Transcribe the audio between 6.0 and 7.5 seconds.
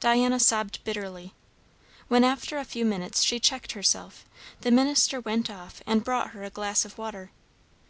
brought her a glass of water.